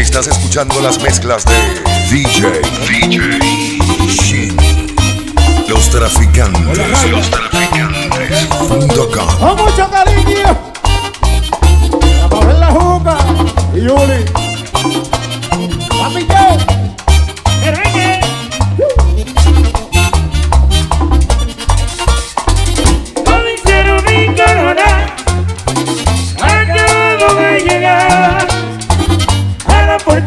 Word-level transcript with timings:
Estás 0.00 0.28
escuchando 0.28 0.80
las 0.80 0.98
mezclas 1.02 1.44
de 1.44 1.52
DJ, 2.10 2.62
DJ 2.88 3.38
Shin. 4.08 4.56
Los 5.68 5.90
traficantes, 5.90 7.10
los 7.10 7.30
traficantes. 7.30 8.46
Punto 8.46 9.10
com. 9.10 9.38
Con 9.38 9.56
mucho 9.62 9.90
cariño. 9.90 10.58
Vamos 12.30 12.44
a 12.44 12.46
ver 12.46 12.56
la 12.56 12.66
juca. 12.68 13.18
Y 13.74 13.80
Yuli. 13.82 14.39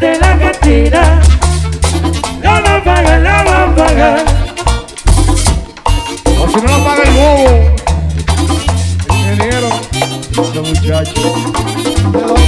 De 0.04 0.20
la 0.20 0.38
cantina. 0.38 1.22
A 2.44 2.84
pagar, 2.84 3.22
la 3.22 3.44
va 3.44 3.64
a 3.64 3.76
pagar. 3.76 4.26
O 6.42 6.48
si 6.50 6.56
no 6.56 6.68
lo 6.68 6.84
paga 6.84 7.04
el 7.04 7.14
bobo. 7.14 7.50
Ingeniero. 9.16 9.70
Ese 10.32 10.60
muchacho. 10.60 11.22
¿De 12.12 12.20
dónde? 12.20 12.48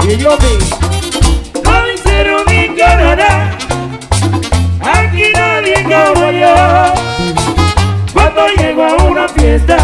Oye, 0.00 0.16
Yomi. 0.16 0.54
Aquí 4.94 5.24
nadie 5.34 5.76
como 5.82 6.30
yo. 6.30 6.54
Cuando 8.14 8.40
llego 8.56 8.82
a 8.82 8.94
una 9.04 9.28
fiesta, 9.28 9.76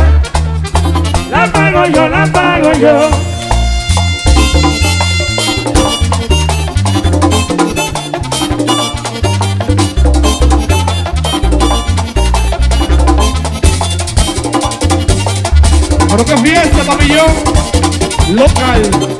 la 1.30 1.52
pago 1.52 1.86
yo, 1.86 2.08
la 2.08 2.26
pago 2.26 2.72
yo. 2.72 3.10
Pero 16.08 16.24
qué 16.24 16.36
fiesta, 16.38 16.84
pabellón. 16.86 17.26
Local. 18.34 19.17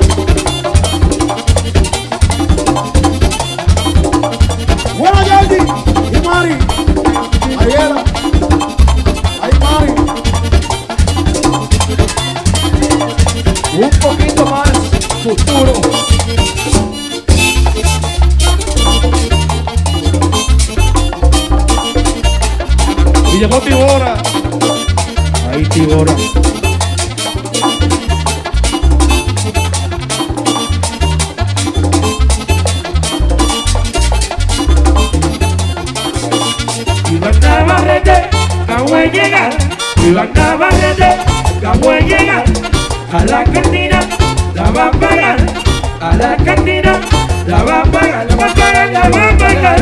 La 46.19 46.35
cantina, 46.35 46.99
la 47.47 47.63
va 47.63 47.81
a 47.81 47.85
la 48.25 48.35
va 48.35 48.45
a 48.45 48.85
la 48.91 49.09
va 49.09 49.29
a. 49.29 49.75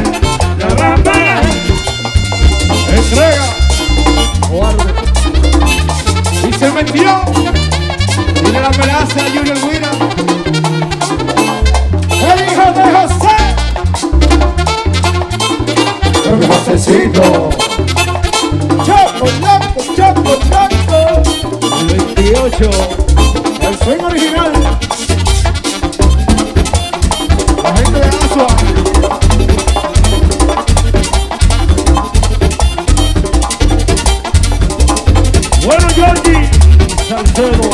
La 0.59 0.67
va 0.75 0.93
a 0.93 0.97
pagar. 0.97 1.43
Entrega. 2.95 3.47
Y 6.47 6.53
se 6.53 6.71
metió. 6.71 7.21
La 8.53 8.69
de 8.69 9.23
Junior. 9.33 9.57
El 12.21 12.39
hijo 12.45 12.65
de 12.77 12.85
José. 12.95 13.37
Pero 16.23 16.39
que 16.39 16.47
Josecito. 16.47 17.49
Choco, 18.85 19.25
loco, 19.41 19.79
choco, 19.95 20.31
choco. 20.49 20.97
El 21.79 21.87
28. 22.15 23.06
Verbal 37.37 37.66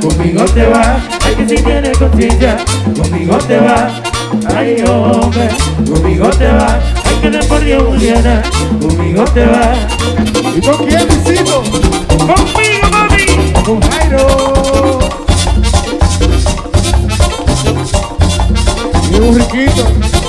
conmigo 0.00 0.44
te 0.54 0.66
va, 0.66 1.00
ay 1.24 1.34
que 1.34 1.48
si 1.48 1.62
tienes 1.62 1.98
conciencia, 1.98 2.56
conmigo 2.96 3.36
te 3.38 3.58
va, 3.58 4.11
ay 4.54 4.84
hombre, 4.88 5.48
conmigo 5.90 6.28
te 6.30 6.46
va, 6.46 6.80
ay 7.04 7.16
que 7.20 7.30
no 7.30 7.40
por 7.40 7.64
Dios 7.64 7.82
Juliana, 7.84 8.42
conmigo 8.80 9.24
te 9.24 9.44
va, 9.46 9.74
¿Y 10.54 10.60
con 10.60 10.86
quién, 10.86 11.08
Luisito? 11.08 11.62
conmigo 12.18 12.88
mami, 12.90 13.52
Con 13.64 13.80
Jairo. 13.80 14.98
Y 19.10 19.14
un 19.14 19.34
riquito. 19.38 20.21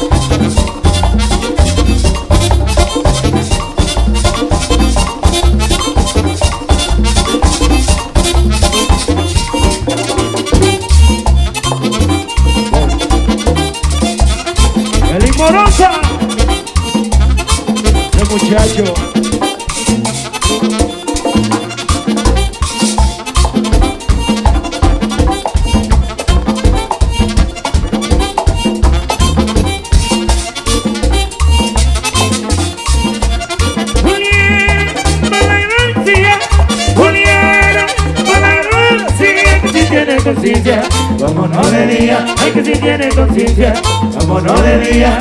Vámonos 41.19 41.71
de 41.71 41.87
día, 41.87 42.25
ay 42.37 42.51
que 42.51 42.63
si 42.63 42.71
tiene 42.73 43.09
conciencia, 43.09 43.73
vámonos 44.15 44.63
de 44.63 44.79
día, 44.79 45.19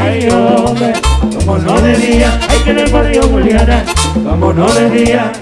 ay 0.00 0.28
hombre, 0.28 0.92
vámonos 1.36 1.82
de 1.82 1.96
día, 1.96 2.40
ay 2.48 2.58
que 2.64 2.72
no 2.72 2.84
por 2.90 3.08
Dios 3.08 3.26
Juliana, 3.26 3.84
vámonos 4.24 4.74
de 4.74 4.90
día. 4.90 5.32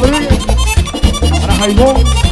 Rodríguez, 0.00 0.46
para 1.40 1.54
Jaimón. 1.56 2.29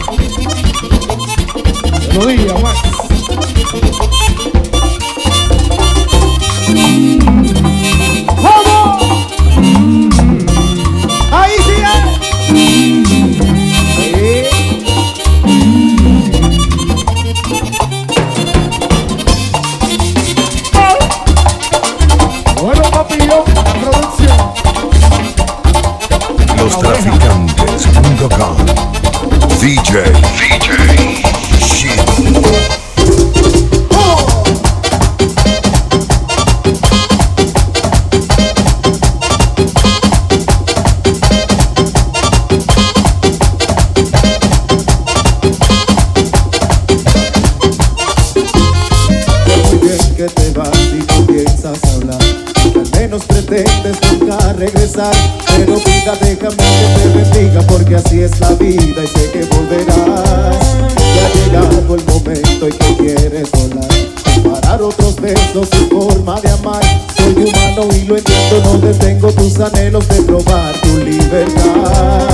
tengo 69.28 69.42
tus 69.42 69.60
anhelos 69.60 70.08
de 70.08 70.22
probar 70.22 70.72
tu 70.80 70.96
libertad. 70.98 72.28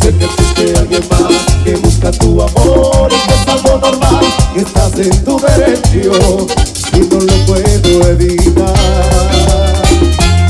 Sé 0.00 0.14
que 0.14 0.24
existe 0.24 0.78
alguien 0.78 1.02
más 1.10 1.32
que 1.64 1.74
busca 1.76 2.10
tu 2.12 2.40
amor 2.42 3.10
y 3.10 3.28
que 3.28 3.34
es 3.34 3.48
algo 3.48 3.78
normal, 3.78 4.24
estás 4.56 4.98
en 4.98 5.24
tu 5.24 5.38
derecho 5.38 6.46
y 6.94 7.00
no 7.00 7.20
lo 7.20 7.46
puedo 7.46 8.08
evitar. 8.10 8.74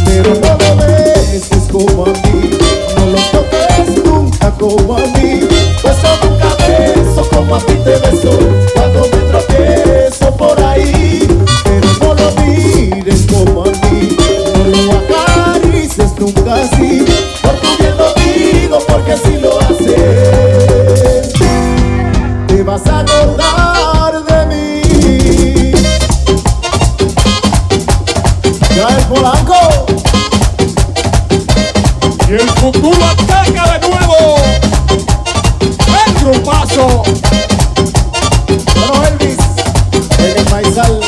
Pero 0.05 0.35
no 0.35 0.59
me 0.59 0.87
beses 0.87 1.69
como 1.71 2.07
a 2.07 2.09
mí, 2.11 2.51
no 2.97 3.07
lo 3.07 3.19
toques 3.31 4.05
nunca 4.05 4.51
como 4.53 4.97
a 4.97 5.01
mí, 5.01 5.41
pues 5.83 5.97
nunca 6.23 6.57
beso 6.67 7.29
como 7.31 7.57
a 7.57 7.61
ti 7.61 7.75
te 7.85 8.02
Y 32.33 32.35
el 32.35 32.49
futuro 32.49 32.97
ataca 33.05 33.79
de 33.79 33.89
nuevo. 33.89 34.37
El 36.07 36.15
grupazo. 36.25 37.03
Bueno, 38.75 39.05
Elvis, 39.05 39.37
el 40.19 40.45
paisal. 40.47 41.01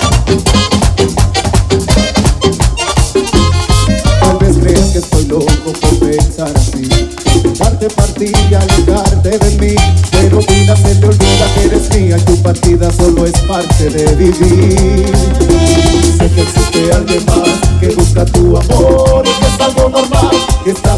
Tal 4.20 4.36
vez 4.38 4.58
creas 4.58 4.90
que 4.90 4.98
estoy 4.98 5.24
loco 5.24 5.46
por 5.80 5.98
pensar 6.10 6.52
así. 6.54 6.90
Darte 7.58 7.88
partida, 7.88 8.60
alejarte 8.60 9.38
de 9.38 9.50
mí. 9.58 9.74
Pero 10.10 10.40
vida 10.40 10.76
se 10.76 10.94
te 10.94 11.06
olvida 11.06 11.54
que 11.54 11.64
eres 11.64 11.96
mía 11.96 12.18
y 12.18 12.20
tu 12.20 12.42
partida 12.42 12.92
solo 12.92 13.24
es 13.24 13.38
parte 13.48 13.88
de 13.88 14.14
vivir. 14.14 14.83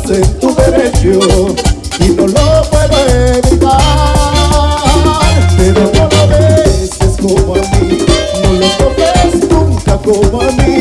en 0.09 0.39
tu 0.39 0.55
derecho 0.55 1.55
y 1.99 2.09
no 2.11 2.27
lo 2.29 2.63
puedo 2.71 2.99
evitar. 3.09 3.81
Pero 5.57 5.91
no 5.95 6.09
lo 6.09 6.29
ves 6.29 6.91
como 7.21 7.55
a 7.55 7.59
mí, 7.59 7.99
no 8.43 8.49
lo 8.53 8.69
tomes 8.79 9.51
nunca 9.51 9.97
como 9.99 10.41
a 10.43 10.45
mí. 10.53 10.76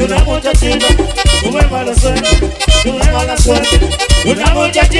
Una 0.00 0.24
muchachita, 0.24 0.88
tuve 1.42 1.68
mala 1.68 1.94
suerte, 1.94 2.50
tuve 2.82 3.12
mala 3.12 3.36
suerte, 3.36 3.78
una 4.24 4.54
muchachita. 4.54 4.99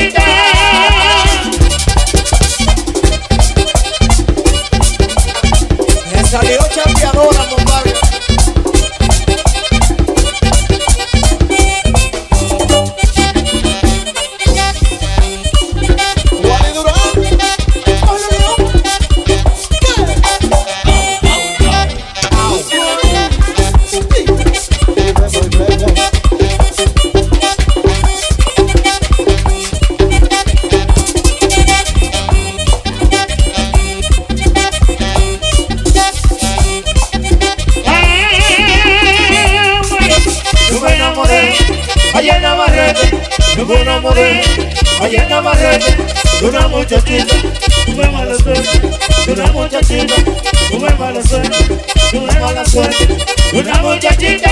De 54.01 54.50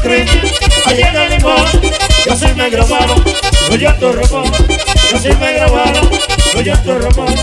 Cristian, 0.00 0.42
allá 0.86 1.08
en 1.08 1.16
el 1.16 1.30
limón. 1.38 1.64
Yo 2.26 2.36
sí 2.36 2.46
me 2.56 2.70
grabaron, 2.70 3.24
te 3.24 4.12
Ramón. 4.12 4.52
Yo 5.10 5.18
sí 5.18 5.28
me 5.40 5.52
grabaron, 5.52 6.10
te 6.52 6.98
Ramón. 6.98 7.34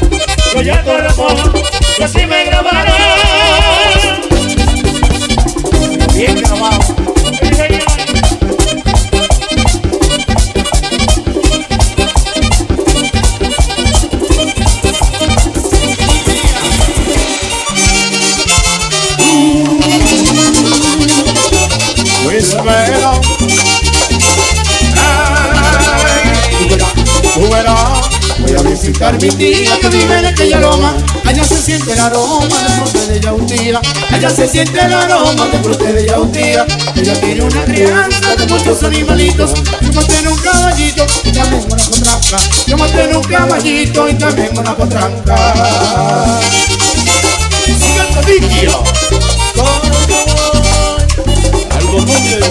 Te 0.54 0.98
Ramón, 0.98 1.54
yo 2.00 2.08
sí 2.08 2.26
me 2.26 2.46
grabaron. 2.46 2.94
Bien 6.14 6.36
grabado. 6.36 6.95
Visitar 29.18 29.22
mi 29.22 29.30
tía 29.30 29.80
que 29.80 29.90
vive 29.90 30.20
en 30.20 30.26
aquella 30.26 30.60
loma. 30.60 30.96
Allá 31.26 31.44
se 31.44 31.62
siente 31.62 31.94
el 31.94 32.00
aroma 32.00 32.46
de 32.46 32.70
fruta 32.76 33.06
de 33.06 33.20
yautía. 33.20 33.82
Allá 34.12 34.30
se 34.30 34.48
siente 34.48 34.80
el 34.80 34.94
aroma 34.94 35.46
de 35.48 35.60
fruta 35.60 35.92
de 35.92 36.08
yautía. 36.08 36.66
Ella 36.96 37.20
tiene 37.20 37.44
una 37.44 37.66
crianza 37.66 38.36
de 38.36 38.48
muchos 38.48 38.84
animalitos. 38.84 39.54
Yo 39.82 39.94
monté 39.94 40.20
en 40.20 40.28
un 40.28 40.38
caballito 40.38 41.06
y 41.24 41.32
también 41.32 41.66
una 41.70 41.84
potranca. 41.84 42.38
Yo 42.68 42.78
monté 42.78 43.04
en 43.04 43.16
un 43.16 43.24
caballito 43.24 44.10
y 44.10 44.14
también 44.14 44.58
una 44.58 44.76
potranca. 44.76 46.40
Sigue 47.66 48.00
el 48.00 48.08
codillo. 48.16 48.84
Algo 51.72 52.02
número. 52.02 52.46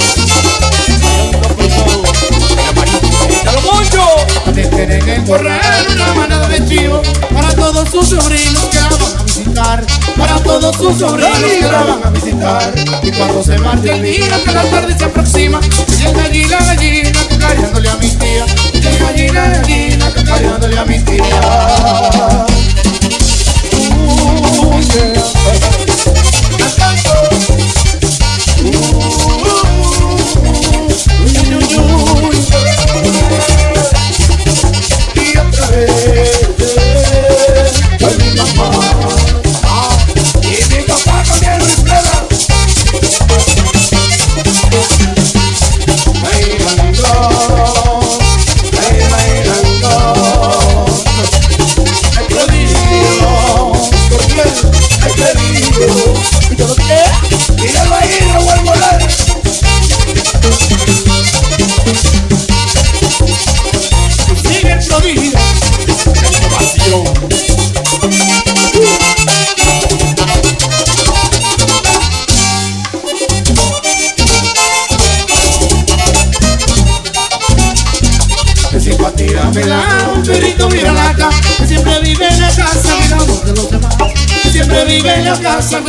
Dejen 3.44 4.13
en 4.56 5.08
el 5.08 5.24
corral 5.24 5.60
una 5.92 6.14
manada 6.14 6.48
de 6.48 6.64
chivos 6.64 7.06
para 7.32 7.52
todos 7.56 7.88
sus 7.88 8.08
sobrinos 8.08 8.64
que 8.70 8.80
la 8.80 8.88
van 8.88 9.18
a 9.18 9.22
visitar. 9.24 9.86
Para 10.16 10.36
todos 10.44 10.76
sus 10.76 10.98
sobrinos 10.98 11.40
que 11.40 11.66
la 11.66 11.82
van 11.82 12.04
a 12.04 12.10
visitar. 12.10 12.74
Y 13.02 13.10
cuando 13.10 13.42
se 13.42 13.58
marche 13.58 13.94
el 13.94 14.02
día 14.02 14.44
que 14.44 14.52
la 14.52 14.62
tarde 14.70 14.96
se 14.96 15.04
aproxima, 15.04 15.60
llega 15.98 16.22
allí 16.22 16.44
la 16.44 16.58
gallina 16.58 17.10
cacareándole 17.30 17.88
a 17.88 17.96
mi 17.96 18.08
tía. 18.10 18.46
Llega 18.74 19.08
allí 19.08 19.28
la 19.28 19.48
gallina 19.48 20.10
cacareándole 20.14 20.78
a 20.78 20.84
mi 20.84 20.98
tía. 21.00 22.63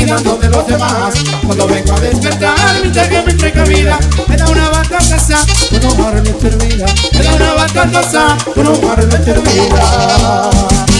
de 0.05 0.49
los 0.49 0.67
demás. 0.67 1.15
Cuando 1.43 1.67
vengo 1.67 1.93
a 1.93 1.99
despertar, 1.99 2.55
mi 2.83 2.91
que 2.91 3.23
me 3.25 3.33
precavida, 3.33 3.97
me 4.27 4.37
da 4.37 4.45
una 4.45 4.69
vaca 4.69 4.97
casa, 4.97 5.43
uno 5.71 6.07
arregla 6.07 6.33
termina, 6.37 6.85
me 7.11 7.23
da 7.23 7.33
una 7.33 7.53
vaca 7.55 7.89
casa, 7.91 8.37
uno 8.55 8.91
arregla 8.91 9.19
termina. 9.21 10.94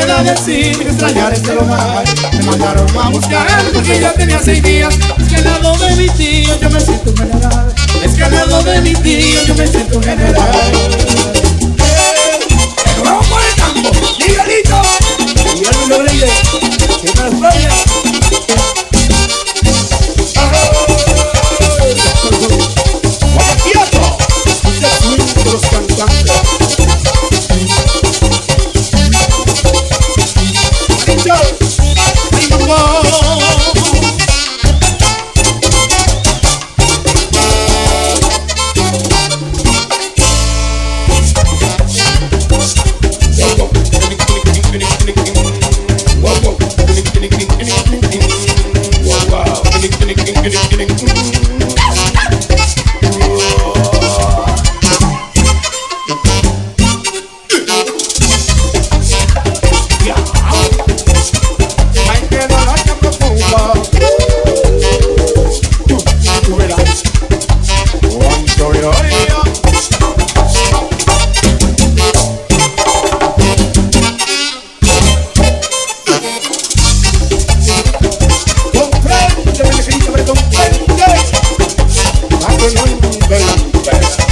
queda 0.00 0.22
decir 0.22 0.80
extrañar 0.82 1.32
este 1.32 1.54
lugar. 1.54 2.04
Me 2.32 2.42
mandaron 2.44 2.86
a 2.98 3.08
buscar 3.10 3.46
porque 3.72 4.00
ya 4.00 4.12
tenía 4.12 4.38
seis 4.42 4.62
días. 4.62 4.94
Es 5.18 5.28
que 5.28 5.36
al 5.36 5.44
lado 5.44 5.76
de 5.76 5.96
mi 5.96 6.08
tío 6.10 6.58
yo 6.60 6.70
me 6.70 6.80
siento 6.80 7.14
general. 7.16 7.74
Es 8.02 8.14
que 8.14 8.24
al 8.24 8.32
lado 8.32 8.62
de 8.62 8.80
mi 8.80 8.94
tío 8.94 9.44
yo 9.46 9.54
me 9.54 9.66
siento 9.66 9.98
un 9.98 10.02
general. 10.04 10.72
Miguelito, 14.18 14.82
Miguel 15.54 15.88
Rodríguez, 15.88 16.30
que 17.02 17.22
me 17.22 17.89
baby 83.30 84.29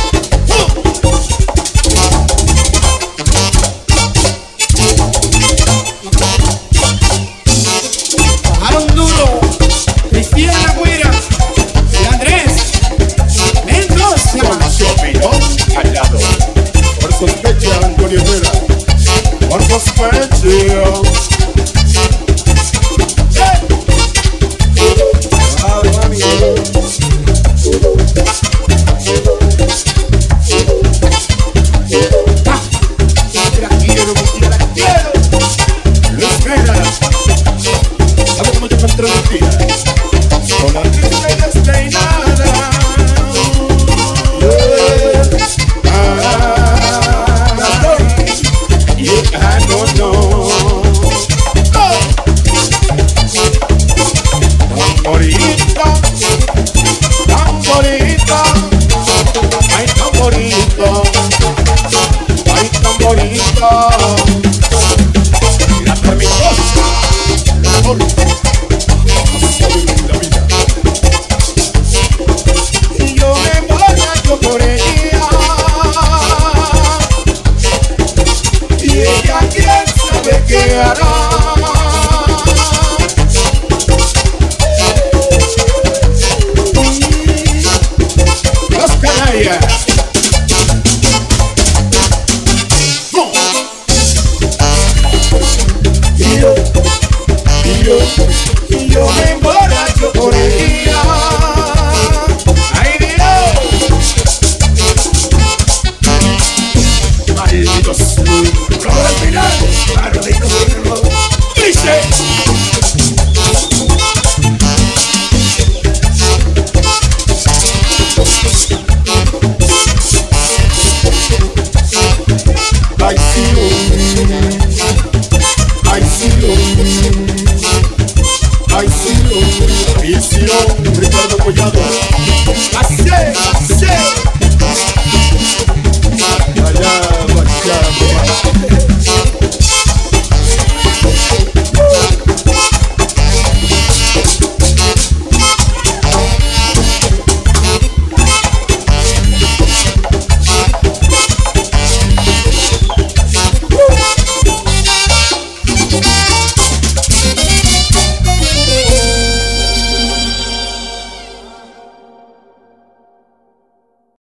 know. 130.49 131.08